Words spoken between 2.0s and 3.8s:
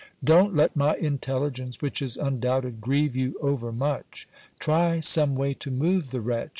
is undoubted, grieve you over